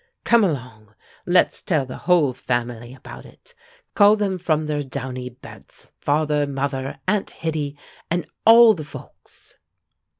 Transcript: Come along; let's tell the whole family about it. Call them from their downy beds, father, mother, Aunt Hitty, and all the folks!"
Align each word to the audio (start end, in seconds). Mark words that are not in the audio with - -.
Come 0.23 0.43
along; 0.43 0.95
let's 1.27 1.61
tell 1.61 1.85
the 1.85 1.97
whole 2.09 2.33
family 2.33 2.91
about 2.95 3.23
it. 3.23 3.53
Call 3.93 4.15
them 4.15 4.39
from 4.39 4.65
their 4.65 4.81
downy 4.81 5.29
beds, 5.29 5.89
father, 5.99 6.47
mother, 6.47 6.97
Aunt 7.07 7.29
Hitty, 7.29 7.77
and 8.09 8.25
all 8.43 8.73
the 8.73 8.83
folks!" 8.83 9.59